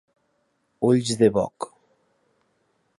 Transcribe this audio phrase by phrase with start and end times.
[0.89, 1.71] Ulls de boc.